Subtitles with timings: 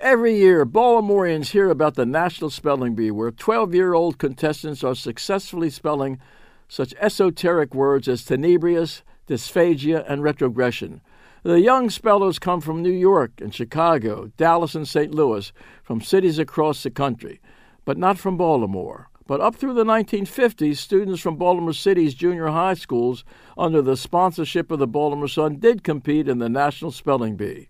[0.00, 4.94] Every year, Baltimoreans hear about the National Spelling Bee, where 12 year old contestants are
[4.94, 6.20] successfully spelling
[6.68, 11.00] such esoteric words as tenebrious, dysphagia, and retrogression.
[11.42, 15.12] The young spellers come from New York and Chicago, Dallas, and St.
[15.12, 17.40] Louis, from cities across the country,
[17.84, 19.08] but not from Baltimore.
[19.26, 23.24] But up through the 1950s, students from Baltimore City's junior high schools,
[23.56, 27.68] under the sponsorship of the Baltimore Sun, did compete in the National Spelling Bee.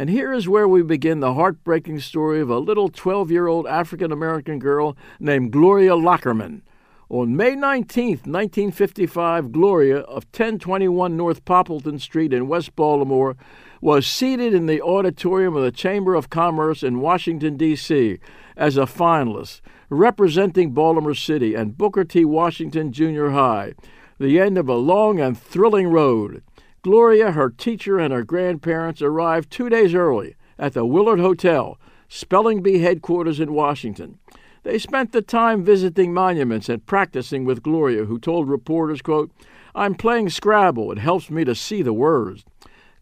[0.00, 3.66] And here is where we begin the heartbreaking story of a little 12 year old
[3.66, 6.62] African American girl named Gloria Lockerman.
[7.10, 13.36] On May 19, 1955, Gloria of 1021 North Poppleton Street in West Baltimore
[13.82, 18.18] was seated in the auditorium of the Chamber of Commerce in Washington, D.C.,
[18.56, 19.60] as a finalist,
[19.90, 22.24] representing Baltimore City and Booker T.
[22.24, 23.74] Washington Junior High,
[24.18, 26.42] the end of a long and thrilling road.
[26.82, 32.62] Gloria, her teacher, and her grandparents arrived two days early at the Willard Hotel, Spelling
[32.62, 34.18] Bee headquarters in Washington.
[34.62, 39.30] They spent the time visiting monuments and practicing with Gloria, who told reporters, quote,
[39.74, 40.90] I'm playing Scrabble.
[40.92, 42.44] It helps me to see the words.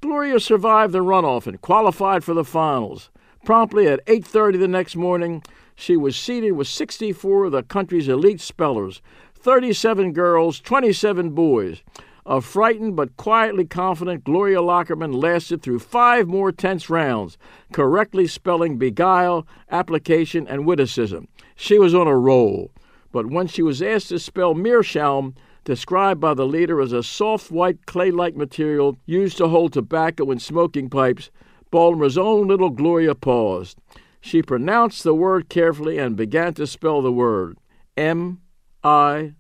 [0.01, 3.11] Gloria survived the runoff and qualified for the finals.
[3.45, 5.43] Promptly at 8:30 the next morning,
[5.75, 9.01] she was seated with 64 of the country's elite spellers,
[9.35, 11.83] 37 girls, 27 boys.
[12.31, 17.39] A frightened but quietly confident Gloria Lockerman lasted through five more tense rounds,
[17.73, 21.29] correctly spelling beguile, application, and witticism.
[21.57, 22.71] She was on a roll.
[23.13, 27.51] But when she was asked to spell meerschaum, described by the leader as a soft
[27.51, 31.31] white clay like material used to hold tobacco in smoking pipes,
[31.71, 33.79] Baltimore's own little Gloria paused.
[34.21, 37.57] She pronounced the word carefully and began to spell the word
[37.97, 38.43] M
[38.85, 39.33] I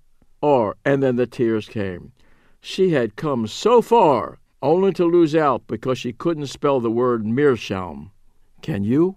[0.43, 2.13] R, and then the tears came.
[2.61, 7.25] She had come so far only to lose out because she couldn't spell the word
[7.25, 8.11] meerschaum.
[8.63, 9.17] Can you?